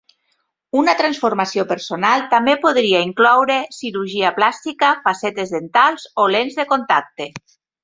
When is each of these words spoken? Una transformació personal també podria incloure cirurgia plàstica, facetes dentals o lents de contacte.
Una 0.83 0.93
transformació 1.01 1.65
personal 1.71 2.23
també 2.31 2.55
podria 2.63 3.03
incloure 3.09 3.59
cirurgia 3.81 4.33
plàstica, 4.41 4.91
facetes 5.07 5.55
dentals 5.59 6.09
o 6.25 6.29
lents 6.39 6.61
de 6.63 6.69
contacte. 6.75 7.33